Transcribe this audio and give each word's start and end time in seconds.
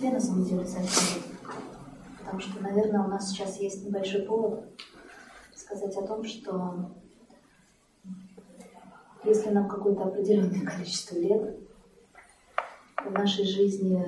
себе 0.00 0.12
на 0.12 0.20
самом 0.20 0.44
деле 0.44 0.66
совсем. 0.66 1.22
Потому 2.18 2.40
что, 2.40 2.62
наверное, 2.62 3.04
у 3.04 3.08
нас 3.08 3.28
сейчас 3.28 3.58
есть 3.58 3.84
небольшой 3.84 4.22
повод 4.22 4.64
сказать 5.54 5.94
о 5.96 6.06
том, 6.06 6.24
что 6.24 6.90
если 9.24 9.50
нам 9.50 9.68
какое-то 9.68 10.04
определенное 10.04 10.64
количество 10.64 11.16
лет 11.16 11.58
в 13.04 13.12
нашей 13.12 13.44
жизни 13.44 14.02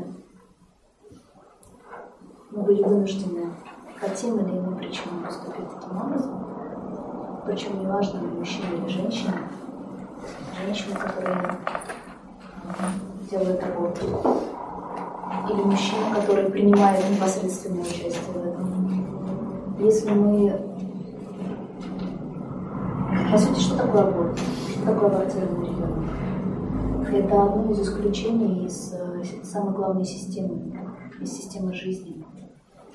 мы 2.51 2.63
были 2.63 2.83
вынуждены 2.83 3.51
по 4.01 4.09
тем 4.09 4.41
или 4.41 4.59
иным 4.59 4.79
причинам 4.79 5.25
поступить 5.25 5.69
таким 5.75 5.97
образом, 5.97 7.43
причем 7.45 7.81
неважно, 7.81 8.21
мужчина 8.23 8.75
или 8.75 8.89
женщина, 8.89 9.35
женщина, 10.65 10.99
которая 10.99 11.59
делает 13.31 13.63
работу, 13.63 14.52
или 15.63 15.71
мужчина, 15.71 16.15
который 16.15 16.51
принимает 16.51 17.09
непосредственное 17.11 17.83
участие 17.83 18.13
в 18.33 18.47
этом. 18.47 19.77
Если 19.79 20.11
мы... 20.11 20.61
По 23.31 23.39
сути, 23.39 23.61
что 23.61 23.77
такое 23.77 24.03
аборт? 24.03 24.39
Что 24.69 24.85
такое 24.85 25.11
абортированный 25.11 25.69
ребенок? 25.69 27.13
Это 27.13 27.43
одно 27.43 27.71
из 27.73 27.81
исключений 27.81 28.67
из 28.67 28.95
э, 28.95 29.23
самой 29.45 29.75
главной 29.75 30.05
системы, 30.05 30.79
из 31.21 31.33
системы 31.33 31.75
жизни. 31.75 32.25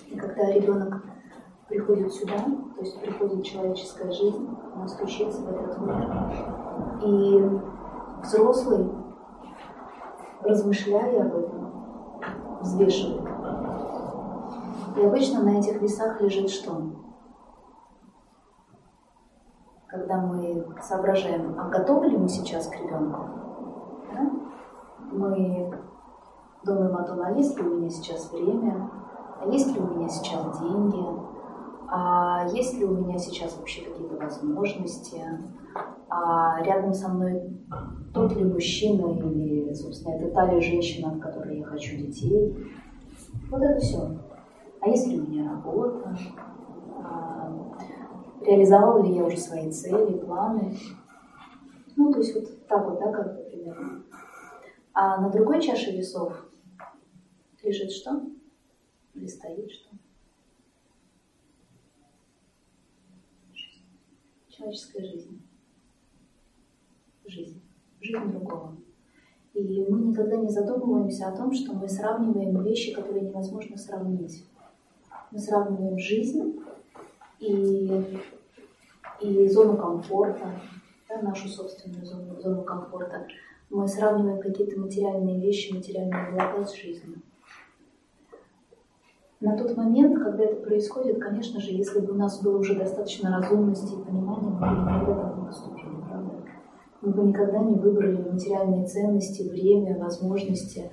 И 0.08 0.16
когда 0.16 0.52
ребенок 0.52 1.04
приходит 1.68 2.12
сюда, 2.14 2.38
то 2.38 2.82
есть 2.82 3.00
приходит 3.00 3.46
человеческая 3.46 4.12
жизнь, 4.12 4.48
она 4.76 4.88
стучится 4.88 5.42
в 5.42 5.50
этот 5.50 5.78
мир, 5.82 6.02
и 7.06 8.24
взрослый, 8.24 8.90
размышляя 10.42 11.22
об 11.22 11.36
этом, 11.36 11.67
взвешивает. 12.62 13.28
И 14.98 15.06
обычно 15.06 15.44
на 15.44 15.60
этих 15.60 15.82
весах 15.82 16.20
лежит 16.22 16.50
что? 16.50 16.82
Когда 19.88 20.18
мы 20.18 20.66
соображаем, 20.82 21.56
а 21.60 21.70
готовы 21.70 22.08
ли 22.08 22.18
мы 22.18 22.28
сейчас 22.28 22.68
к 22.68 22.76
ребенку? 22.76 23.26
Да? 24.14 24.32
Мы 25.12 25.72
думаем 26.64 26.96
о 26.96 27.04
том, 27.04 27.22
а 27.22 27.32
есть 27.32 27.58
ли 27.58 27.64
у 27.64 27.78
меня 27.78 27.90
сейчас 27.90 28.32
время, 28.32 28.90
а 29.40 29.46
есть 29.48 29.74
ли 29.74 29.80
у 29.80 29.88
меня 29.88 30.10
сейчас 30.10 30.60
деньги, 30.60 31.06
а 31.90 32.48
есть 32.48 32.74
ли 32.78 32.86
у 32.86 32.96
меня 32.96 33.18
сейчас 33.18 33.56
вообще 33.58 33.84
какие-то 33.84 34.18
возможности, 34.18 35.22
а 36.10 36.62
рядом 36.64 36.94
со 36.94 37.08
мной 37.08 37.66
тот 38.18 38.36
ли 38.36 38.44
мужчина 38.44 39.12
или, 39.12 39.72
собственно, 39.74 40.16
это 40.16 40.32
та 40.32 40.52
ли 40.52 40.60
женщина, 40.60 41.12
от 41.12 41.22
которой 41.22 41.60
я 41.60 41.66
хочу 41.66 41.96
детей. 41.98 42.74
Вот 43.52 43.62
это 43.62 43.80
все. 43.80 44.18
А 44.82 44.90
есть 44.90 45.08
ли 45.08 45.20
у 45.20 45.28
меня 45.28 45.52
работа? 45.52 46.18
А, 47.04 47.78
реализовала 48.42 49.04
ли 49.04 49.16
я 49.16 49.24
уже 49.24 49.38
свои 49.38 49.72
цели, 49.72 50.18
планы? 50.18 50.76
Ну, 51.96 52.12
то 52.12 52.20
есть 52.20 52.34
вот 52.34 52.68
так 52.68 52.90
вот, 52.90 53.00
да, 53.00 53.12
как 53.12 53.36
бы 53.36 53.44
примерно. 53.44 54.04
А 54.94 55.22
на 55.22 55.30
другой 55.30 55.62
чаше 55.62 55.96
весов 55.96 56.44
лежит 57.62 57.92
что? 57.92 58.24
Или 59.14 59.28
стоит 59.28 59.72
что? 59.72 59.90
Человеческая 64.50 65.04
жизнь. 65.04 65.42
Жизнь. 67.28 67.67
Жизнь 68.02 68.32
другого. 68.32 68.76
И 69.54 69.86
мы 69.90 70.00
никогда 70.02 70.36
не 70.36 70.50
задумываемся 70.50 71.30
о 71.30 71.36
том, 71.36 71.52
что 71.52 71.74
мы 71.74 71.90
сравниваем 71.90 72.62
вещи, 72.64 72.94
которые 72.94 73.26
невозможно 73.26 73.76
сравнить. 73.76 74.46
Мы 75.32 75.40
сравниваем 75.40 75.98
жизнь 75.98 76.60
и, 77.40 78.20
и 79.22 79.48
зону 79.50 79.78
комфорта, 79.78 80.52
да, 81.10 81.22
нашу 81.22 81.48
собственную 81.48 82.06
зону, 82.06 82.40
зону 82.40 82.62
комфорта. 82.64 83.26
Мы 83.70 83.88
сравниваем 83.88 84.40
какие-то 84.40 84.80
материальные 84.80 85.40
вещи, 85.40 85.74
материальные 85.74 86.32
блага 86.32 86.66
с 86.66 86.76
жизнью. 86.76 87.22
На 89.40 89.56
тот 89.56 89.76
момент, 89.76 90.18
когда 90.18 90.46
это 90.46 90.56
происходит, 90.64 91.20
конечно 91.20 91.60
же, 91.60 91.72
если 91.72 92.00
бы 92.00 92.14
у 92.14 92.16
нас 92.16 92.42
было 92.42 92.58
уже 92.58 92.76
достаточно 92.76 93.30
разумности 93.30 93.94
и 93.94 94.04
понимания, 94.04 94.50
мы 94.50 94.60
бы 94.60 94.68
никогда 94.68 95.14
так 95.14 95.38
не 95.38 95.46
поступили, 95.46 95.96
правда? 96.08 96.32
Мы 97.02 97.12
бы 97.12 97.24
никогда 97.24 97.60
не 97.60 97.76
выбрали 97.76 98.16
материальные 98.16 98.88
ценности, 98.88 99.48
время, 99.48 99.98
возможности, 99.98 100.92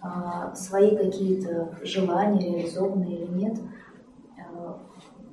а, 0.00 0.54
свои 0.54 0.96
какие-то 0.96 1.78
желания, 1.82 2.56
реализованные 2.56 3.24
или 3.24 3.32
нет, 3.32 3.58
а, 4.38 4.80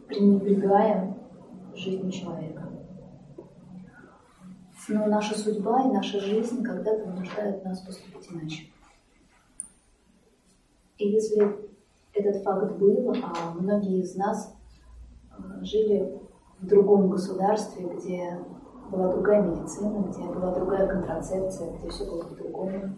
пренебрегая 0.07 1.17
жизнью 1.75 2.11
человека. 2.11 2.69
Но 4.87 5.05
наша 5.07 5.37
судьба 5.37 5.83
и 5.83 5.91
наша 5.91 6.19
жизнь 6.19 6.63
когда-то 6.63 7.05
вынуждают 7.05 7.63
нас 7.63 7.79
поступить 7.81 8.27
иначе. 8.31 8.63
И 10.97 11.07
если 11.09 11.71
этот 12.13 12.43
факт 12.43 12.77
был, 12.77 13.13
а 13.23 13.53
многие 13.53 14.01
из 14.01 14.15
нас 14.15 14.55
э, 15.31 15.63
жили 15.63 16.19
в 16.59 16.67
другом 16.67 17.09
государстве, 17.09 17.87
где 17.87 18.39
была 18.91 19.11
другая 19.13 19.41
медицина, 19.41 20.03
где 20.09 20.23
была 20.23 20.53
другая 20.53 20.87
контрацепция, 20.87 21.71
где 21.77 21.89
все 21.89 22.05
было 22.05 22.23
по-другому, 22.23 22.97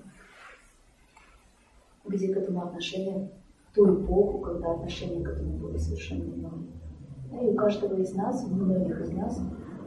где 2.05 2.33
к 2.33 2.37
этому 2.37 2.63
отношение 2.63 3.29
в 3.69 3.75
ту 3.75 4.03
эпоху, 4.03 4.39
когда 4.39 4.71
отношение 4.71 5.23
к 5.23 5.29
этому 5.29 5.57
было 5.57 5.77
совершенно 5.77 6.23
иное. 6.23 7.41
И 7.41 7.47
у 7.47 7.55
каждого 7.55 7.95
из 7.99 8.13
нас, 8.13 8.43
у 8.43 8.53
многих 8.53 9.01
из 9.01 9.11
нас, 9.11 9.39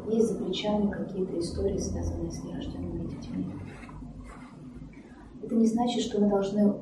есть 0.09 0.29
за 0.29 0.39
плечами 0.39 0.91
какие-то 0.91 1.39
истории, 1.39 1.79
связанные 1.79 2.31
с 2.31 2.43
нерожденными 2.45 3.09
детьми. 3.09 3.47
Это 5.43 5.55
не 5.55 5.67
значит, 5.67 6.03
что 6.03 6.21
мы 6.21 6.31
должны 6.31 6.75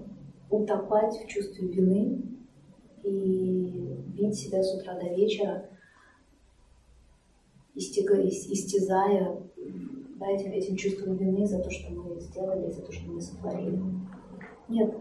утопать 0.50 1.14
в 1.16 1.26
чувстве 1.26 1.68
вины 1.68 2.22
и 3.02 3.96
бить 4.08 4.36
себя 4.36 4.62
с 4.62 4.74
утра 4.74 4.94
до 4.94 5.14
вечера, 5.14 5.68
истязая 7.74 9.42
да, 10.16 10.26
этим, 10.30 10.52
этим 10.52 10.76
чувством 10.76 11.16
вины 11.16 11.46
за 11.46 11.58
то, 11.60 11.70
что 11.70 11.92
мы 11.92 12.20
сделали, 12.20 12.70
за 12.70 12.82
то, 12.82 12.92
что 12.92 13.10
мы 13.10 13.20
сотворили. 13.20 13.82
Нет, 14.68 14.96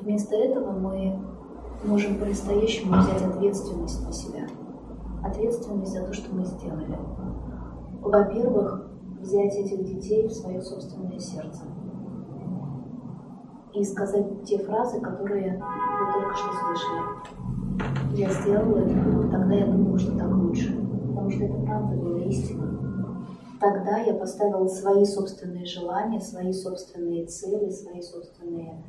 вместо 0.00 0.36
этого 0.36 0.72
мы 0.72 1.20
можем 1.84 2.18
по-настоящему 2.18 2.94
взять 3.00 3.22
ответственность 3.22 4.04
на 4.04 4.12
себя. 4.12 4.46
Ответственность 5.24 5.92
за 5.92 6.06
то, 6.06 6.12
что 6.12 6.34
мы 6.34 6.44
сделали. 6.44 6.96
Во-первых, 8.00 8.90
взять 9.20 9.54
этих 9.54 9.84
детей 9.84 10.26
в 10.26 10.32
свое 10.32 10.60
собственное 10.60 11.18
сердце 11.18 11.62
и 13.74 13.84
сказать 13.84 14.44
те 14.44 14.58
фразы, 14.58 15.00
которые 15.00 15.54
вы 15.54 16.12
только 16.12 16.34
что 16.34 16.52
слышали. 16.52 18.20
Я 18.20 18.30
сделала 18.30 18.78
это, 18.78 19.28
тогда 19.30 19.54
я 19.54 19.66
думала, 19.66 19.98
что 19.98 20.18
так 20.18 20.30
лучше, 20.30 20.76
потому 21.12 21.30
что 21.30 21.44
это 21.44 21.54
правда 21.60 21.96
была 21.96 22.18
истина. 22.20 22.78
Тогда 23.60 23.98
я 23.98 24.14
поставила 24.14 24.66
свои 24.66 25.04
собственные 25.04 25.66
желания, 25.66 26.20
свои 26.20 26.52
собственные 26.52 27.26
цели, 27.26 27.70
свои 27.70 28.00
собственные 28.00 28.82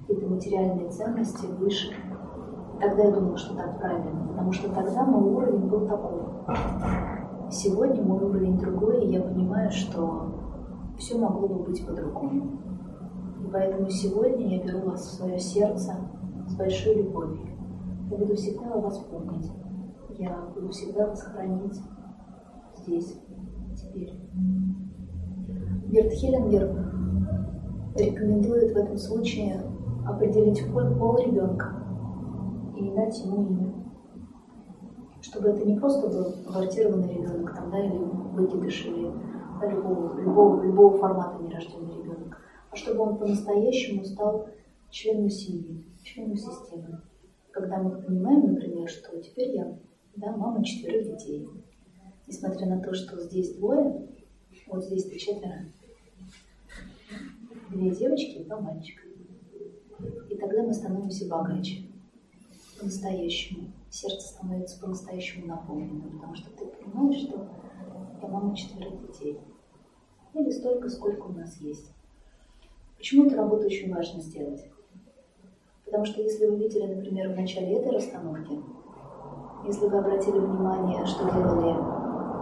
какие-то 0.00 0.26
материальные 0.26 0.90
ценности 0.90 1.46
выше. 1.46 1.92
Тогда 2.80 3.04
я 3.04 3.10
думала, 3.12 3.36
что 3.36 3.54
так 3.54 3.78
правильно, 3.78 4.26
потому 4.28 4.52
что 4.52 4.68
тогда 4.72 5.04
мой 5.04 5.32
уровень 5.32 5.68
был 5.68 5.86
такой. 5.86 6.22
Сегодня 7.50 8.02
мой 8.02 8.24
уровень 8.24 8.58
другой, 8.58 9.04
и 9.04 9.12
я 9.12 9.22
понимаю, 9.22 9.70
что 9.70 10.32
все 10.98 11.16
могло 11.18 11.46
бы 11.46 11.62
быть 11.62 11.86
по-другому. 11.86 12.58
И 13.44 13.48
поэтому 13.52 13.88
сегодня 13.88 14.56
я 14.56 14.64
беру 14.64 14.90
вас 14.90 15.02
в 15.02 15.14
свое 15.14 15.38
сердце 15.38 15.94
с 16.48 16.56
большой 16.56 16.96
любовью. 16.96 17.46
Я 18.10 18.16
буду 18.16 18.34
всегда 18.34 18.72
о 18.72 18.80
вас 18.80 18.98
помнить. 18.98 19.50
Я 20.18 20.34
буду 20.54 20.70
всегда 20.70 21.08
вас 21.08 21.20
хранить 21.22 21.78
здесь, 22.74 23.20
теперь. 23.76 24.14
Берт 25.88 26.12
Хеллингер 26.12 26.70
рекомендует 27.96 28.72
в 28.72 28.76
этом 28.76 28.96
случае 28.96 29.62
определить 30.06 30.64
пол, 30.72 30.94
пол 30.98 31.18
ребенка 31.18 31.74
и 32.78 32.90
дать 32.94 33.18
ему 33.24 33.46
имя. 33.46 33.74
Чтобы 35.20 35.48
это 35.48 35.66
не 35.66 35.78
просто 35.78 36.08
был 36.08 36.34
абортированный 36.48 37.12
ребенок, 37.12 37.54
там, 37.54 37.70
да, 37.70 37.78
или 37.78 37.98
выкидыш, 37.98 38.86
или 38.86 39.12
да, 39.60 39.70
любого, 39.70 40.18
любого, 40.18 40.62
любого 40.62 40.96
формата 40.98 41.42
нерожденный 41.42 41.94
ребенок, 41.94 42.40
а 42.70 42.76
чтобы 42.76 43.00
он 43.00 43.18
по-настоящему 43.18 44.02
стал 44.04 44.48
членом 44.88 45.28
семьи, 45.28 45.84
членом 46.02 46.36
системы. 46.36 47.02
Когда 47.50 47.82
мы 47.82 47.90
понимаем, 48.02 48.54
например, 48.54 48.88
что 48.88 49.20
теперь 49.20 49.56
я 49.56 49.78
да, 50.16 50.34
мама 50.34 50.64
четверых 50.64 51.04
детей, 51.04 51.48
несмотря 52.26 52.66
на 52.66 52.80
то, 52.80 52.94
что 52.94 53.20
здесь 53.20 53.54
двое, 53.54 54.08
вот 54.66 54.84
здесь 54.84 55.10
четверо, 55.10 55.66
две 57.70 57.90
девочки 57.90 58.38
и 58.38 58.44
два 58.44 58.60
мальчика. 58.60 59.02
И 60.30 60.36
тогда 60.36 60.62
мы 60.62 60.74
становимся 60.74 61.28
богаче. 61.28 61.86
По-настоящему. 62.78 63.70
Сердце 63.90 64.28
становится 64.28 64.78
по-настоящему 64.80 65.46
наполненным, 65.46 66.10
потому 66.10 66.34
что 66.34 66.50
ты 66.50 66.66
понимаешь, 66.66 67.22
что 67.22 67.48
я 68.20 68.28
мама 68.28 68.54
четверых 68.54 69.06
детей. 69.06 69.38
Или 70.34 70.50
столько, 70.50 70.90
сколько 70.90 71.26
у 71.26 71.32
нас 71.32 71.56
есть. 71.60 71.90
Почему 72.98 73.26
эту 73.26 73.36
работу 73.36 73.66
очень 73.66 73.92
важно 73.92 74.20
сделать? 74.20 74.66
Потому 75.86 76.04
что 76.04 76.20
если 76.20 76.46
вы 76.46 76.58
видели, 76.58 76.94
например, 76.94 77.32
в 77.32 77.36
начале 77.36 77.78
этой 77.78 77.92
расстановки, 77.92 78.60
если 79.66 79.86
вы 79.88 79.98
обратили 79.98 80.38
внимание, 80.38 81.04
что 81.04 81.24
делали 81.24 81.76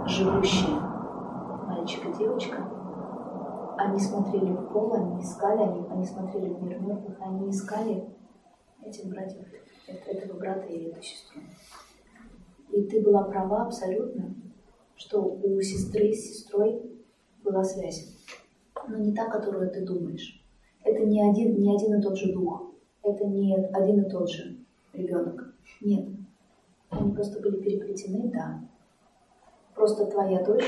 живущие 0.07 0.77
мальчик 1.67 2.07
и 2.07 2.19
девочка, 2.19 2.69
они 3.79 3.99
смотрели 3.99 4.53
в 4.53 4.69
пол, 4.73 4.93
они 4.93 5.23
искали, 5.23 5.63
они, 5.63 5.87
они 5.91 6.05
смотрели 6.05 6.53
в 6.53 6.63
мир 6.63 6.81
мертвых, 6.81 7.17
они 7.21 7.51
искали 7.51 8.05
этих 8.85 9.07
братьев, 9.07 9.47
этого 9.87 10.39
брата 10.39 10.67
и 10.67 10.91
эту 10.91 11.03
сестру. 11.03 11.41
И 12.71 12.83
ты 12.83 13.01
была 13.03 13.25
права 13.25 13.63
абсолютно, 13.63 14.35
что 14.95 15.23
у 15.23 15.61
сестры 15.63 16.13
с 16.13 16.29
сестрой 16.29 16.83
была 17.43 17.65
связь, 17.65 18.15
но 18.87 18.99
не 18.99 19.15
та, 19.15 19.31
которую 19.31 19.71
ты 19.71 19.85
думаешь. 19.85 20.45
Это 20.83 21.05
не 21.05 21.27
один, 21.27 21.59
не 21.59 21.75
один 21.75 21.99
и 21.99 22.03
тот 22.03 22.19
же 22.19 22.33
дух, 22.35 22.75
это 23.03 23.25
не 23.25 23.55
один 23.73 24.03
и 24.03 24.11
тот 24.11 24.29
же 24.29 24.59
ребенок. 24.93 25.55
Нет. 25.81 26.07
Они 26.99 27.13
просто 27.13 27.41
были 27.41 27.57
переплетены, 27.57 28.31
да. 28.33 28.61
Просто 29.75 30.07
твоя 30.07 30.45
дочь 30.45 30.65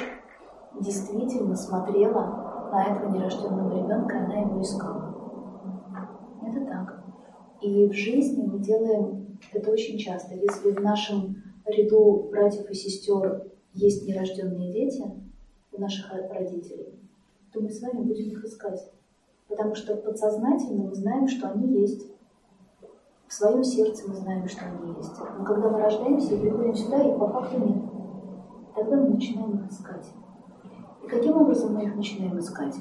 действительно 0.81 1.56
смотрела 1.56 2.69
на 2.73 2.84
этого 2.84 3.12
нерожденного 3.12 3.76
ребенка, 3.76 4.25
она 4.25 4.40
его 4.40 4.61
искала. 4.61 5.14
Это 6.43 6.67
так. 6.67 7.05
И 7.62 7.88
в 7.88 7.93
жизни 7.93 8.44
мы 8.44 8.58
делаем 8.58 9.38
это 9.52 9.70
очень 9.70 9.99
часто. 9.99 10.34
Если 10.34 10.73
в 10.73 10.81
нашем 10.81 11.43
ряду 11.64 12.28
братьев 12.31 12.69
и 12.70 12.75
сестер 12.75 13.46
есть 13.73 14.06
нерожденные 14.06 14.73
дети 14.73 15.05
у 15.73 15.81
наших 15.81 16.12
родителей, 16.31 16.99
то 17.52 17.61
мы 17.61 17.70
с 17.70 17.81
вами 17.81 18.02
будем 18.02 18.31
их 18.31 18.44
искать. 18.44 18.90
Потому 19.49 19.75
что 19.75 19.96
подсознательно 19.96 20.84
мы 20.84 20.94
знаем, 20.94 21.28
что 21.28 21.49
они 21.49 21.81
есть. 21.81 22.06
В 23.28 23.32
своем 23.32 23.64
сердце 23.64 24.05
мы 24.08 24.14
знаем, 24.14 24.49
что 24.49 24.64
они 24.67 24.94
есть. 24.96 25.12
Но 25.38 25.44
когда 25.44 25.69
мы 25.69 25.81
рождаемся 25.81 26.34
и 26.34 26.40
приходим 26.40 26.75
сюда, 26.75 26.99
их 26.99 27.19
по 27.19 27.28
факту 27.28 27.58
нет. 27.58 27.82
Тогда 28.75 28.96
мы 28.96 29.08
начинаем 29.08 29.56
их 29.56 29.70
искать. 29.70 30.12
И 31.02 31.08
каким 31.08 31.37
образом 31.37 31.75
мы 31.75 31.84
их 31.84 31.96
начинаем 31.96 32.38
искать? 32.38 32.76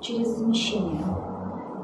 Через 0.00 0.28
замещение. 0.28 1.04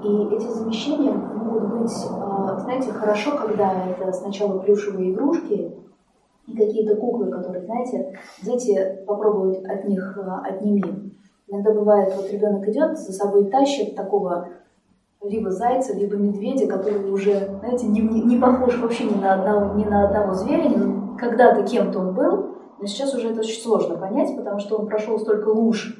И 0.03 0.35
эти 0.35 0.47
замещения 0.47 1.13
могут 1.13 1.81
быть, 1.81 1.93
а, 2.11 2.59
знаете, 2.59 2.91
хорошо, 2.93 3.37
когда 3.37 3.87
это 3.87 4.13
сначала 4.13 4.59
плюшевые 4.61 5.13
игрушки 5.13 5.75
и 6.47 6.57
какие-то 6.57 6.97
куклы, 6.97 7.31
которые, 7.31 7.65
знаете, 7.65 8.19
дети 8.43 9.05
попробуют 9.07 9.67
от 9.67 9.87
них 9.87 10.19
а, 10.19 10.41
отними. 10.45 11.13
Иногда 11.49 11.75
бывает, 11.75 12.15
вот 12.17 12.31
ребенок 12.31 12.67
идет, 12.69 12.99
за 12.99 13.13
собой 13.13 13.51
тащит 13.51 13.95
такого 13.95 14.49
либо 15.23 15.51
зайца, 15.51 15.95
либо 15.95 16.17
медведя, 16.17 16.67
который 16.67 17.11
уже, 17.11 17.59
знаете, 17.61 17.87
не, 17.87 18.01
не, 18.01 18.39
похож 18.39 18.79
вообще 18.79 19.05
ни 19.05 19.21
на 19.21 19.35
одного, 19.35 19.75
ни 19.75 19.85
на 19.85 20.07
одного 20.09 20.35
зверя, 20.35 20.71
когда-то 21.19 21.65
кем-то 21.65 21.99
он 21.99 22.15
был, 22.15 22.47
но 22.81 22.87
сейчас 22.87 23.13
уже 23.15 23.31
это 23.31 23.41
очень 23.41 23.61
сложно 23.61 23.97
понять, 23.97 24.37
потому 24.37 24.61
что 24.61 24.79
он 24.79 24.87
прошел 24.87 25.19
столько 25.19 25.49
луж, 25.49 25.97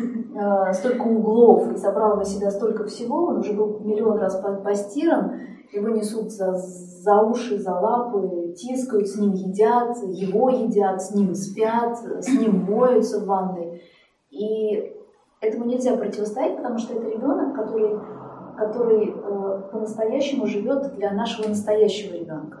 э, 0.00 0.72
столько 0.72 1.02
углов 1.02 1.72
и 1.72 1.76
собрал 1.76 2.16
на 2.16 2.24
себя 2.24 2.50
столько 2.50 2.84
всего, 2.84 3.26
он 3.26 3.38
уже 3.38 3.52
был 3.52 3.80
миллион 3.80 4.18
раз 4.18 4.40
постиран, 4.62 5.40
его 5.72 5.88
несут 5.88 6.30
за, 6.30 6.54
за 6.54 7.22
уши, 7.22 7.58
за 7.58 7.72
лапы, 7.74 8.54
тискают, 8.56 9.08
с 9.08 9.16
ним 9.16 9.32
едят, 9.32 9.96
его 10.04 10.48
едят, 10.48 11.02
с 11.02 11.14
ним 11.14 11.34
спят, 11.34 11.98
с 11.98 12.28
ним 12.28 12.66
моются 12.68 13.20
в 13.20 13.26
ванной. 13.26 13.82
И 14.30 14.92
этому 15.40 15.66
нельзя 15.66 15.96
противостоять, 15.96 16.56
потому 16.56 16.78
что 16.78 16.94
это 16.94 17.08
ребенок, 17.08 17.54
который, 17.54 17.98
который 18.60 19.08
э, 19.08 19.62
по-настоящему 19.72 20.46
живет 20.46 20.94
для 20.96 21.12
нашего 21.12 21.48
настоящего 21.48 22.14
ребенка. 22.14 22.58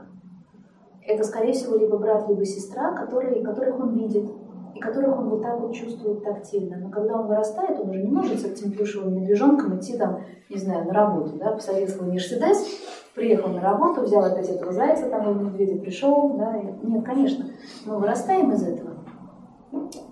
Это, 1.06 1.24
скорее 1.24 1.52
всего, 1.52 1.76
либо 1.76 1.98
брат, 1.98 2.26
либо 2.26 2.42
сестра, 2.46 2.92
которые, 2.92 3.44
которых 3.44 3.78
он 3.78 3.98
видит, 3.98 4.30
и 4.74 4.80
которых 4.80 5.18
он 5.18 5.28
вот 5.28 5.42
так 5.42 5.60
вот 5.60 5.74
чувствует 5.74 6.24
тактильно. 6.24 6.78
Но 6.78 6.90
когда 6.90 7.20
он 7.20 7.26
вырастает, 7.26 7.78
он 7.78 7.90
уже 7.90 8.02
не 8.02 8.10
может 8.10 8.40
с 8.40 8.44
этим 8.46 8.72
плюшевым 8.72 9.14
медвежонком 9.14 9.76
идти 9.76 9.98
там, 9.98 10.20
не 10.48 10.56
знаю, 10.56 10.86
на 10.86 10.94
работу, 10.94 11.36
да, 11.36 11.58
свой 11.58 11.86
Мерседес, 12.08 12.66
приехал 13.14 13.50
на 13.50 13.60
работу, 13.60 14.00
взял 14.00 14.24
опять 14.24 14.48
этого 14.48 14.72
зайца, 14.72 15.10
там 15.10 15.28
его 15.28 15.50
медведя 15.50 15.78
пришел, 15.80 16.30
да, 16.38 16.56
и... 16.56 16.86
нет, 16.86 17.04
конечно, 17.04 17.44
мы 17.84 17.98
вырастаем 17.98 18.52
из 18.52 18.62
этого. 18.62 18.92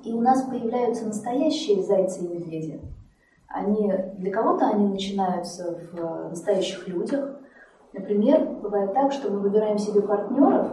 И 0.04 0.12
у 0.12 0.20
нас 0.20 0.42
появляются 0.42 1.06
настоящие 1.06 1.82
зайцы 1.82 2.26
и 2.26 2.28
медведи. 2.28 2.97
Они, 3.48 3.92
для 4.18 4.30
кого-то 4.30 4.68
они 4.68 4.88
начинаются 4.88 5.78
в 5.92 5.98
э, 5.98 6.28
настоящих 6.28 6.86
людях. 6.86 7.40
Например, 7.94 8.46
бывает 8.62 8.92
так, 8.92 9.12
что 9.12 9.30
мы 9.30 9.40
выбираем 9.40 9.78
себе 9.78 10.02
партнеров, 10.02 10.70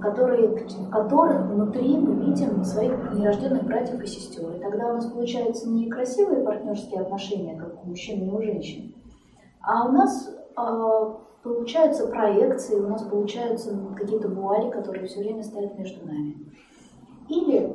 которые, 0.00 0.48
в 0.48 0.90
которых 0.90 1.46
внутри 1.46 1.96
мы 1.96 2.24
видим 2.24 2.64
своих 2.64 3.12
нерожденных 3.12 3.64
братьев 3.64 4.02
и 4.02 4.06
сестер. 4.06 4.50
И 4.56 4.58
тогда 4.58 4.90
у 4.90 4.94
нас 4.94 5.06
получаются 5.06 5.68
не 5.68 5.88
красивые 5.88 6.44
партнерские 6.44 7.02
отношения, 7.02 7.56
как 7.56 7.84
у 7.84 7.88
мужчин 7.88 8.28
и 8.28 8.30
у 8.30 8.42
женщин, 8.42 8.94
а 9.60 9.86
у 9.88 9.92
нас 9.92 10.28
э, 10.56 11.14
получаются 11.42 12.08
проекции, 12.08 12.80
у 12.80 12.88
нас 12.88 13.02
получаются 13.02 13.78
какие-то 13.96 14.28
вуали, 14.28 14.70
которые 14.70 15.06
все 15.06 15.20
время 15.20 15.42
стоят 15.42 15.78
между 15.78 16.04
нами. 16.06 16.36
Или, 17.28 17.72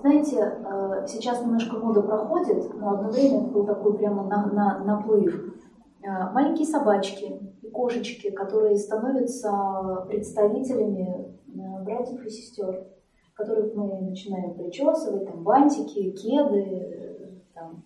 знаете, 0.00 0.36
э, 0.38 1.06
сейчас 1.08 1.42
немножко 1.42 1.78
мода 1.78 2.02
проходит, 2.02 2.74
но 2.74 2.94
одно 2.94 3.10
время 3.10 3.38
это 3.38 3.48
был 3.48 3.66
такой 3.66 3.96
прямо 3.96 4.24
на, 4.24 4.46
на, 4.46 4.78
наплыв. 4.84 5.54
Э, 6.02 6.30
маленькие 6.32 6.66
собачки 6.66 7.40
и 7.62 7.70
кошечки, 7.70 8.30
которые 8.30 8.76
становятся 8.76 10.04
представителями 10.08 11.38
э, 11.48 11.84
братьев 11.84 12.24
и 12.24 12.30
сестер, 12.30 12.86
которых 13.34 13.74
мы 13.74 14.00
начинаем 14.00 14.54
причесывать, 14.54 15.26
там 15.26 15.42
бантики, 15.42 16.10
кеды. 16.10 17.42
Там. 17.54 17.82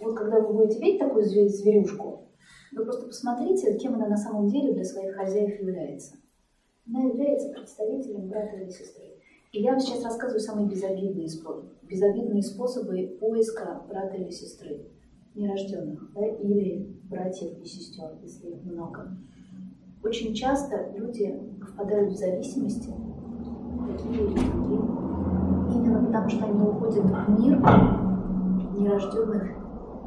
Вот 0.00 0.14
когда 0.14 0.40
вы 0.40 0.54
будете 0.54 0.80
видеть 0.80 1.00
такую 1.00 1.24
зверюшку, 1.24 2.28
вы 2.72 2.84
просто 2.84 3.06
посмотрите, 3.06 3.76
кем 3.76 3.94
она 3.94 4.08
на 4.08 4.16
самом 4.16 4.48
деле 4.48 4.72
для 4.72 4.84
своих 4.84 5.14
хозяев 5.14 5.60
является. 5.60 6.16
Она 6.86 7.04
является 7.04 7.50
представителем 7.50 8.28
брата 8.28 8.56
или 8.56 8.70
сестры. 8.70 9.07
И 9.50 9.62
я 9.62 9.70
вам 9.70 9.80
сейчас 9.80 10.04
рассказываю 10.04 10.40
самые 10.40 10.68
безобидные 10.68 11.26
способы, 11.26 11.70
безобидные 11.82 12.42
способы 12.42 13.16
поиска 13.18 13.82
брата 13.88 14.16
или 14.16 14.30
сестры, 14.30 14.90
нерожденных, 15.34 16.12
да, 16.12 16.26
или 16.26 17.00
братьев 17.04 17.58
и 17.58 17.64
сестер, 17.64 18.10
если 18.22 18.50
их 18.50 18.62
много. 18.64 19.16
Очень 20.04 20.34
часто 20.34 20.90
люди 20.94 21.34
впадают 21.62 22.12
в 22.12 22.16
зависимости, 22.16 22.92
такие 23.90 24.22
или 24.22 24.34
другие, 24.34 24.80
именно 25.74 26.04
потому 26.04 26.28
что 26.28 26.44
они 26.44 26.62
уходят 26.62 27.04
в 27.04 27.40
мир 27.40 27.58
нерожденных 28.78 29.48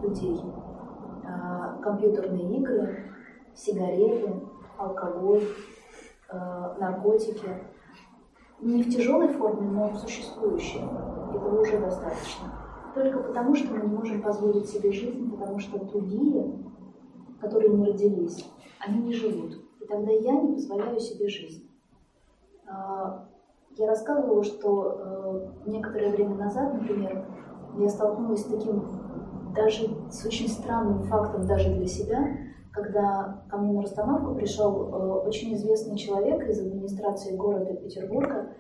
людей. 0.03 0.37
А, 1.25 1.79
компьютерные 1.81 2.59
игры, 2.59 3.05
сигареты, 3.55 4.33
алкоголь, 4.77 5.45
а, 6.29 6.77
наркотики– 6.79 7.49
не 8.61 8.83
в 8.83 8.89
тяжелой 8.89 9.27
форме, 9.29 9.67
но 9.67 9.89
в 9.89 9.97
существующей. 9.97 10.81
Этого 11.29 11.61
уже 11.61 11.79
достаточно. 11.79 12.53
Только 12.93 13.19
потому, 13.19 13.55
что 13.55 13.73
мы 13.73 13.81
не 13.81 13.87
можем 13.87 14.21
позволить 14.21 14.69
себе 14.69 14.91
жизнь, 14.91 15.31
потому 15.31 15.59
что 15.59 15.83
другие, 15.85 16.53
которые 17.39 17.69
не 17.69 17.85
родились, 17.85 18.45
они 18.79 18.99
не 18.99 19.13
живут. 19.13 19.55
И 19.81 19.85
тогда 19.85 20.11
я 20.11 20.33
не 20.33 20.53
позволяю 20.53 20.99
себе 20.99 21.27
жизнь. 21.27 21.69
А, 22.67 23.27
я 23.77 23.87
рассказывала, 23.87 24.43
что 24.43 24.97
э, 24.99 25.69
некоторое 25.69 26.11
время 26.11 26.35
назад, 26.35 26.73
например, 26.73 27.25
я 27.77 27.89
столкнулась 27.89 28.41
с 28.41 28.45
таким 28.45 28.83
даже 29.55 29.87
с 30.09 30.25
очень 30.25 30.47
странным 30.47 31.03
фактом 31.03 31.45
даже 31.45 31.73
для 31.73 31.87
себя, 31.87 32.37
когда 32.71 33.43
ко 33.49 33.57
мне 33.57 33.73
на 33.73 33.81
расстановку 33.81 34.35
пришел 34.35 34.93
э, 34.93 35.27
очень 35.27 35.53
известный 35.55 35.97
человек 35.97 36.47
из 36.47 36.59
администрации 36.59 37.35
города 37.35 37.73
Петербурга 37.73 38.53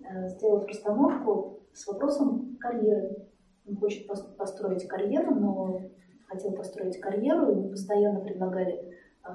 э, 0.00 0.28
сделать 0.28 0.68
расстановку 0.68 1.60
с 1.72 1.86
вопросом 1.86 2.56
карьеры. 2.60 3.26
Он 3.66 3.76
хочет 3.76 4.06
построить 4.36 4.86
карьеру, 4.86 5.34
но 5.34 5.80
хотел 6.28 6.52
построить 6.52 7.00
карьеру, 7.00 7.50
ему 7.50 7.70
постоянно 7.70 8.20
предлагали, 8.20 8.92
э, 9.24 9.30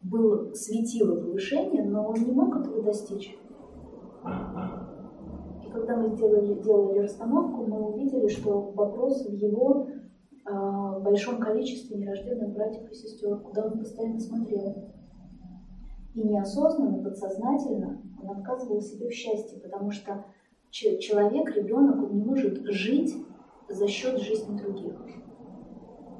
был 0.00 0.54
светило 0.54 1.20
повышение, 1.20 1.84
но 1.84 2.08
он 2.08 2.14
не 2.22 2.32
мог 2.32 2.56
этого 2.56 2.82
достичь. 2.82 3.36
И 5.64 5.70
когда 5.70 5.96
мы 5.96 6.08
сделали, 6.08 6.54
делали 6.62 7.00
расстановку, 7.00 7.66
мы 7.66 7.88
увидели, 7.88 8.28
что 8.28 8.72
вопрос 8.74 9.26
в 9.26 9.32
его 9.32 9.88
в 10.48 11.00
большом 11.02 11.38
количестве 11.38 11.96
нерожденных 11.96 12.50
братьев 12.54 12.90
и 12.90 12.94
сестер, 12.94 13.36
куда 13.38 13.66
он 13.66 13.78
постоянно 13.78 14.18
смотрел. 14.18 14.92
И 16.14 16.22
неосознанно, 16.22 17.02
подсознательно 17.02 18.02
он 18.22 18.38
отказывал 18.38 18.80
себе 18.80 19.08
в 19.08 19.12
счастье, 19.12 19.60
потому 19.60 19.90
что 19.90 20.24
человек, 20.70 21.54
ребенок, 21.54 22.02
он 22.02 22.16
не 22.16 22.24
может 22.24 22.64
жить 22.64 23.14
за 23.68 23.86
счет 23.86 24.18
жизни 24.20 24.58
других. 24.58 25.00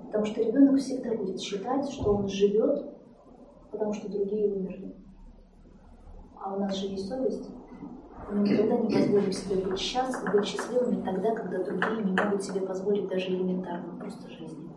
Потому 0.07 0.25
что 0.25 0.43
ребенок 0.43 0.79
всегда 0.79 1.15
будет 1.15 1.41
считать, 1.41 1.89
что 1.91 2.15
он 2.15 2.29
живет, 2.29 2.95
потому 3.71 3.93
что 3.93 4.11
другие 4.11 4.53
умерли. 4.53 4.95
А 6.41 6.55
у 6.55 6.61
нас 6.61 6.77
же 6.77 6.89
есть 6.89 7.09
совесть. 7.09 7.51
Мы 8.31 8.47
никогда 8.47 8.77
не 8.77 8.95
позволим 8.95 9.33
себе 9.33 9.65
быть, 9.65 9.79
счастлив, 9.79 10.33
быть 10.33 10.45
счастливыми 10.45 11.03
тогда, 11.03 11.35
когда 11.35 11.65
другие 11.65 12.05
не 12.05 12.13
могут 12.13 12.43
себе 12.43 12.61
позволить 12.61 13.09
даже 13.09 13.29
элементарно 13.29 13.99
просто 13.99 14.29
жизни. 14.31 14.71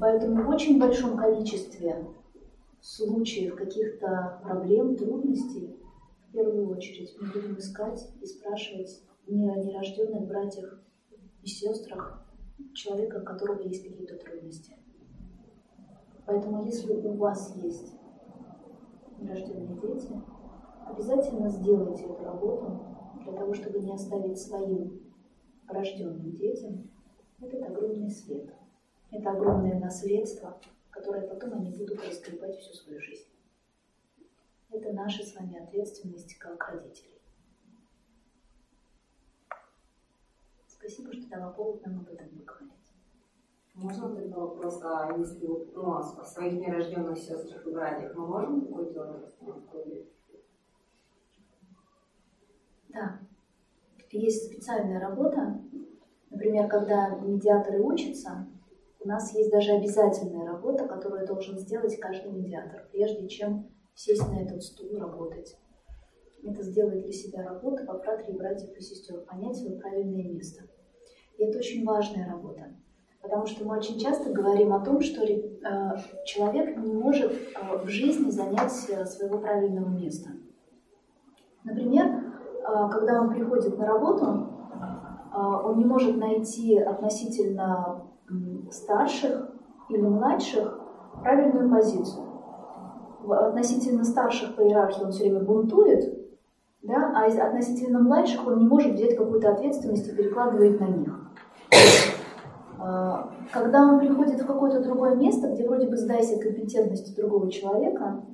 Поэтому 0.00 0.42
в 0.42 0.48
очень 0.48 0.80
большом 0.80 1.16
количестве 1.16 2.06
случаев 2.80 3.54
каких-то 3.54 4.40
проблем, 4.42 4.96
трудностей, 4.96 5.76
в 6.28 6.32
первую 6.32 6.70
очередь 6.70 7.14
мы 7.20 7.28
будем 7.28 7.56
искать 7.56 8.10
и 8.20 8.26
спрашивать 8.26 9.02
не 9.28 9.48
о 9.48 9.56
нерожденных 9.56 10.26
братьях 10.26 10.80
и 11.42 11.46
сестрах 11.46 12.24
человека, 12.74 13.20
у 13.20 13.24
которого 13.24 13.62
есть 13.62 13.86
какие-то 13.86 14.16
трудности. 14.16 14.74
Поэтому 16.26 16.64
если 16.64 16.94
у 16.94 17.12
вас 17.14 17.54
есть 17.56 17.94
нерожденные 19.20 19.76
дети, 19.80 20.20
обязательно 20.92 21.48
сделайте 21.48 22.04
эту 22.04 22.24
работу 22.24 22.80
для 23.22 23.32
того, 23.32 23.54
чтобы 23.54 23.80
не 23.80 23.92
оставить 23.92 24.38
своим 24.38 25.00
рожденным 25.66 26.32
детям 26.32 26.90
этот 27.40 27.62
огромный 27.62 28.10
свет, 28.10 28.54
это 29.10 29.30
огромное 29.30 29.78
наследство, 29.78 30.58
которое 30.90 31.26
потом 31.26 31.54
они 31.54 31.70
будут 31.70 32.04
разгребать 32.06 32.58
всю 32.58 32.74
свою 32.74 33.00
жизнь. 33.00 33.28
Это 34.70 34.92
наша 34.92 35.24
с 35.24 35.34
вами 35.34 35.62
ответственность 35.62 36.36
как 36.38 36.68
родителей. 36.68 37.20
Спасибо, 40.66 41.12
что 41.12 41.28
дала 41.28 41.50
повод 41.52 41.84
нам 41.84 42.00
об 42.00 42.08
этом 42.08 42.28
поговорить. 42.28 42.72
Можно 43.74 44.14
тогда 44.14 44.38
вопрос, 44.38 44.80
а 44.82 45.16
если 45.16 45.46
ну, 45.46 45.94
о 45.94 46.02
своих 46.24 46.60
нерожденных 46.60 47.18
сестрах 47.18 47.66
и 47.66 47.70
братьях 47.70 48.14
мы 48.14 48.26
можем 48.26 48.66
такое 48.66 49.84
делать? 49.84 50.19
Да. 52.92 53.20
Есть 54.10 54.46
специальная 54.46 55.00
работа. 55.00 55.60
Например, 56.30 56.68
когда 56.68 57.10
медиаторы 57.10 57.80
учатся, 57.80 58.46
у 59.02 59.08
нас 59.08 59.34
есть 59.34 59.50
даже 59.50 59.72
обязательная 59.72 60.46
работа, 60.46 60.86
которую 60.86 61.26
должен 61.26 61.58
сделать 61.58 61.98
каждый 61.98 62.32
медиатор, 62.32 62.88
прежде 62.92 63.28
чем 63.28 63.70
сесть 63.94 64.28
на 64.28 64.42
этот 64.42 64.62
стул 64.62 64.98
работать. 64.98 65.56
Это 66.42 66.62
сделать 66.62 67.02
для 67.02 67.12
себя 67.12 67.42
работу 67.42 67.84
по 67.86 67.98
фратрии 67.98 68.32
братьев 68.32 68.76
и 68.76 68.80
сестер, 68.80 69.20
понять 69.20 69.56
свое 69.56 69.78
правильное 69.78 70.24
место. 70.24 70.64
И 71.38 71.44
это 71.44 71.58
очень 71.58 71.84
важная 71.84 72.28
работа, 72.28 72.74
потому 73.22 73.46
что 73.46 73.64
мы 73.64 73.78
очень 73.78 73.98
часто 73.98 74.32
говорим 74.32 74.72
о 74.72 74.84
том, 74.84 75.00
что 75.00 75.24
э, 75.24 75.38
человек 76.26 76.76
не 76.76 76.92
может 76.92 77.32
э, 77.32 77.78
в 77.78 77.88
жизни 77.88 78.30
занять 78.30 78.72
э, 78.88 79.04
своего 79.06 79.38
правильного 79.38 79.88
места. 79.88 80.30
Например, 81.64 82.19
когда 82.90 83.20
он 83.20 83.30
приходит 83.30 83.78
на 83.78 83.86
работу, 83.86 84.46
он 85.32 85.78
не 85.78 85.84
может 85.84 86.16
найти 86.16 86.78
относительно 86.78 88.02
старших 88.70 89.50
или 89.88 90.02
младших 90.02 90.80
правильную 91.22 91.70
позицию. 91.70 92.26
Относительно 93.28 94.04
старших 94.04 94.56
по 94.56 94.62
иерархии 94.62 95.04
он 95.04 95.12
все 95.12 95.24
время 95.24 95.44
бунтует, 95.44 96.20
да, 96.82 97.12
а 97.14 97.26
относительно 97.26 98.00
младших 98.00 98.46
он 98.46 98.58
не 98.58 98.66
может 98.66 98.94
взять 98.94 99.16
какую-то 99.16 99.52
ответственность 99.52 100.08
и 100.08 100.16
перекладывает 100.16 100.80
на 100.80 100.86
них. 100.86 101.30
А, 102.78 103.30
когда 103.52 103.82
он 103.82 103.98
приходит 103.98 104.40
в 104.40 104.46
какое-то 104.46 104.82
другое 104.82 105.14
место, 105.14 105.48
где 105.48 105.66
вроде 105.66 105.88
бы 105.88 105.96
сдайся 105.96 106.40
компетентности 106.40 107.14
другого 107.14 107.50
человека, 107.50 108.24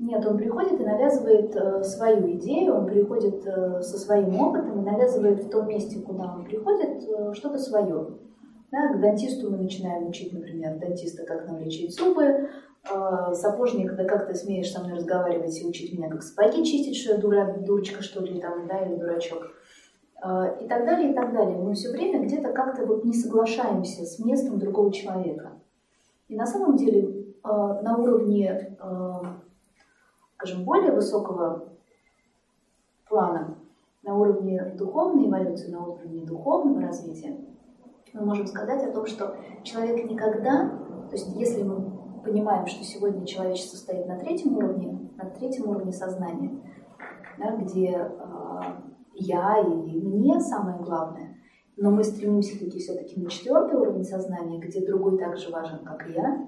нет, 0.00 0.24
он 0.26 0.38
приходит 0.38 0.80
и 0.80 0.84
навязывает 0.84 1.54
э, 1.54 1.82
свою 1.82 2.32
идею, 2.32 2.74
он 2.74 2.86
приходит 2.86 3.46
э, 3.46 3.82
со 3.82 3.98
своим 3.98 4.40
опытом 4.40 4.80
и 4.80 4.90
навязывает 4.90 5.44
в 5.44 5.50
том 5.50 5.68
месте, 5.68 6.00
куда 6.00 6.34
он 6.34 6.44
приходит, 6.46 7.06
э, 7.06 7.34
что-то 7.34 7.58
свое. 7.58 8.08
Да, 8.72 8.94
к 8.94 9.00
дантисту 9.00 9.50
мы 9.50 9.58
начинаем 9.58 10.08
учить, 10.08 10.32
например, 10.32 10.78
дантиста, 10.78 11.26
как 11.26 11.46
нам 11.46 11.58
лечить 11.58 11.94
зубы, 11.94 12.48
сапожник, 13.34 13.94
да 13.94 14.04
как 14.04 14.26
ты 14.26 14.34
смеешь 14.34 14.72
со 14.72 14.80
мной 14.80 14.94
разговаривать 14.94 15.60
и 15.60 15.66
учить 15.66 15.92
меня, 15.92 16.08
как 16.08 16.22
сапоги 16.22 16.64
чистить, 16.64 16.96
что 16.96 17.14
я 17.14 17.18
дура, 17.18 17.56
дурочка, 17.58 18.02
что 18.02 18.24
ли, 18.24 18.40
там, 18.40 18.66
да, 18.68 18.78
или 18.78 18.94
дурачок. 18.94 19.50
И 20.16 20.68
так 20.68 20.86
далее, 20.86 21.10
и 21.10 21.14
так 21.14 21.34
далее. 21.34 21.58
Мы 21.58 21.74
все 21.74 21.90
время 21.90 22.24
где-то 22.24 22.52
как-то 22.52 22.86
вот 22.86 23.04
не 23.04 23.12
соглашаемся 23.12 24.04
с 24.04 24.18
местом 24.20 24.60
другого 24.60 24.92
человека. 24.92 25.50
И 26.28 26.36
на 26.36 26.46
самом 26.46 26.76
деле 26.76 27.26
на 27.42 27.96
уровне 27.98 28.76
скажем, 30.40 30.64
более 30.64 30.92
высокого 30.92 31.68
плана, 33.06 33.58
на 34.02 34.16
уровне 34.16 34.74
духовной 34.78 35.28
эволюции, 35.28 35.70
на 35.70 35.84
уровне 35.84 36.24
духовного 36.24 36.80
развития, 36.80 37.36
мы 38.14 38.24
можем 38.24 38.46
сказать 38.46 38.82
о 38.82 38.92
том, 38.92 39.04
что 39.04 39.36
человек 39.62 40.10
никогда, 40.10 40.70
то 41.10 41.12
есть 41.12 41.28
если 41.36 41.62
мы 41.62 41.90
понимаем, 42.24 42.66
что 42.66 42.82
сегодня 42.82 43.26
человечество 43.26 43.76
стоит 43.76 44.06
на 44.06 44.18
третьем 44.18 44.56
уровне, 44.56 45.10
на 45.16 45.28
третьем 45.28 45.68
уровне 45.68 45.92
сознания, 45.92 46.58
да, 47.36 47.56
где 47.56 47.88
э, 47.88 48.60
я 49.14 49.58
и 49.58 50.00
мне 50.00 50.40
самое 50.40 50.78
главное, 50.78 51.36
но 51.76 51.90
мы 51.90 52.02
стремимся 52.02 52.58
таки 52.58 52.78
все-таки 52.78 53.20
на 53.20 53.28
четвертый 53.28 53.78
уровень 53.78 54.04
сознания, 54.04 54.58
где 54.58 54.84
другой 54.84 55.18
так 55.18 55.36
же 55.36 55.50
важен, 55.50 55.84
как 55.84 56.08
я, 56.08 56.46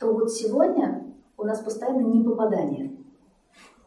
то 0.00 0.12
вот 0.12 0.32
сегодня 0.32 1.07
у 1.38 1.44
нас 1.44 1.60
постоянно 1.60 2.00
не 2.00 2.22
попадание. 2.22 2.90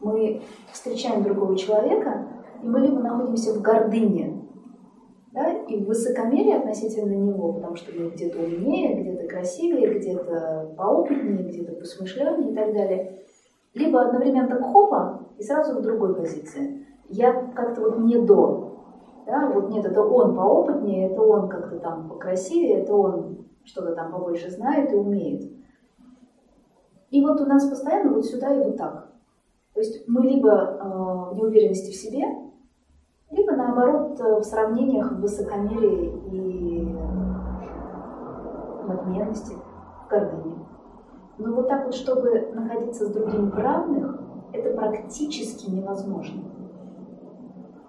Мы 0.00 0.42
встречаем 0.72 1.22
другого 1.22 1.56
человека, 1.56 2.26
и 2.62 2.66
мы 2.66 2.80
либо 2.80 2.98
находимся 2.98 3.52
в 3.52 3.62
гордыне, 3.62 4.42
да, 5.32 5.52
и 5.52 5.82
в 5.82 5.86
высокомерии 5.86 6.56
относительно 6.56 7.12
него, 7.12 7.52
потому 7.52 7.76
что 7.76 7.92
мы 7.98 8.10
где-то 8.10 8.38
умнее, 8.38 9.00
где-то 9.00 9.28
красивее, 9.28 9.98
где-то 9.98 10.74
поопытнее, 10.76 11.44
где-то 11.44 11.74
посмышленнее 11.74 12.52
и 12.52 12.54
так 12.54 12.72
далее. 12.72 13.20
Либо 13.74 14.02
одновременно 14.02 14.48
так 14.48 14.62
хопа, 14.62 15.28
и 15.38 15.42
сразу 15.42 15.78
в 15.78 15.82
другой 15.82 16.14
позиции. 16.14 16.86
Я 17.08 17.32
как-то 17.54 17.82
вот 17.82 17.98
не 18.00 18.18
до. 18.18 18.70
Да, 19.26 19.50
вот 19.54 19.70
нет, 19.70 19.84
это 19.84 20.02
он 20.02 20.34
поопытнее, 20.34 21.10
это 21.10 21.22
он 21.22 21.48
как-то 21.48 21.78
там 21.78 22.08
покрасивее, 22.08 22.80
это 22.80 22.94
он 22.94 23.46
что-то 23.64 23.94
там 23.94 24.10
побольше 24.10 24.50
знает 24.50 24.92
и 24.92 24.96
умеет. 24.96 25.61
И 27.12 27.20
вот 27.20 27.38
у 27.42 27.44
нас 27.46 27.68
постоянно 27.68 28.14
вот 28.14 28.24
сюда 28.24 28.54
и 28.54 28.64
вот 28.64 28.78
так. 28.78 29.12
То 29.74 29.80
есть 29.80 30.08
мы 30.08 30.22
либо 30.22 30.50
э, 30.50 31.34
в 31.34 31.36
неуверенности 31.36 31.90
в 31.90 31.94
себе, 31.94 32.24
либо 33.30 33.52
наоборот 33.52 34.18
э, 34.18 34.40
в 34.40 34.42
сравнениях 34.42 35.12
в 35.12 35.20
высокомерии 35.20 36.10
и 36.32 36.88
надменности, 38.88 39.52
в 39.52 40.10
гордыне. 40.10 40.56
Но 41.36 41.54
вот 41.54 41.68
так 41.68 41.84
вот, 41.84 41.94
чтобы 41.94 42.50
находиться 42.54 43.04
с 43.04 43.12
другим 43.12 43.50
в 43.50 43.58
равных, 43.58 44.18
это 44.54 44.74
практически 44.74 45.70
невозможно. 45.70 46.44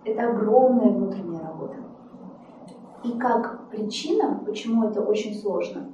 Это 0.03 0.32
огромная 0.32 0.89
внутренняя 0.89 1.48
работа. 1.48 1.77
И 3.06 3.18
как 3.18 3.70
причина, 3.70 4.42
почему 4.46 4.89
это 4.89 5.01
очень 5.01 5.34
сложно, 5.34 5.92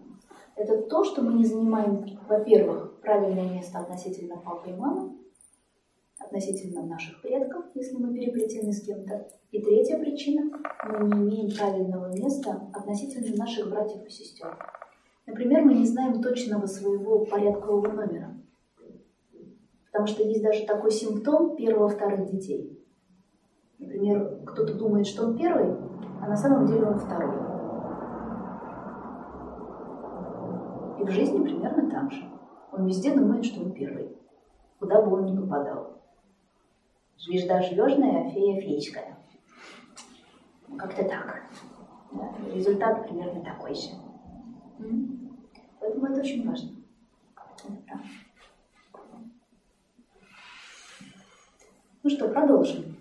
это 0.59 0.81
то, 0.83 1.03
что 1.05 1.21
мы 1.21 1.33
не 1.33 1.45
занимаем, 1.45 2.05
во-первых, 2.27 2.99
правильное 2.99 3.49
место 3.49 3.79
относительно 3.79 4.37
папы 4.37 4.71
и 4.71 4.73
мамы, 4.73 5.17
относительно 6.19 6.85
наших 6.85 7.21
предков, 7.21 7.65
если 7.75 7.95
мы 7.95 8.13
переплетены 8.13 8.73
с 8.73 8.85
кем-то. 8.85 9.27
И 9.51 9.61
третья 9.61 9.97
причина– 9.97 10.51
мы 10.83 11.07
не 11.07 11.27
имеем 11.27 11.55
правильного 11.55 12.13
места 12.13 12.69
относительно 12.73 13.35
наших 13.37 13.69
братьев 13.69 14.05
и 14.05 14.09
сестер. 14.09 14.57
Например, 15.25 15.63
мы 15.63 15.75
не 15.75 15.85
знаем 15.85 16.21
точного 16.21 16.65
своего 16.65 17.25
порядкового 17.25 17.87
номера. 17.91 18.35
Потому 19.85 20.07
что 20.07 20.23
есть 20.23 20.43
даже 20.43 20.65
такой 20.65 20.91
симптом 20.91 21.55
первого-вторых 21.55 22.29
детей. 22.29 22.85
Например, 23.77 24.41
кто-то 24.45 24.73
думает, 24.73 25.07
что 25.07 25.25
он 25.25 25.37
первый, 25.37 25.73
а 26.21 26.27
на 26.27 26.35
самом 26.35 26.67
деле 26.67 26.85
он 26.85 26.99
второй. 26.99 27.48
И 30.99 31.03
в 31.03 31.09
жизни 31.11 31.41
примерно 31.41 31.89
так 31.89 32.11
же. 32.11 32.29
Он 32.73 32.85
везде 32.85 33.15
думает, 33.15 33.45
что 33.45 33.61
он 33.61 33.71
первый, 33.71 34.17
куда 34.79 35.01
бы 35.01 35.15
он 35.15 35.25
ни 35.25 35.35
попадал. 35.35 36.01
Звезда 37.17 37.61
звездная, 37.61 38.29
фея 38.29 38.61
феечкая. 38.61 39.17
Как-то 40.77 41.03
так. 41.05 41.43
Да? 42.11 42.33
Результат 42.53 43.07
примерно 43.07 43.41
такой 43.43 43.73
же. 43.73 43.89
Поэтому 45.79 46.05
это 46.07 46.19
очень 46.19 46.47
важно. 46.47 46.69
Ну 52.03 52.09
что, 52.09 52.29
продолжим. 52.29 52.98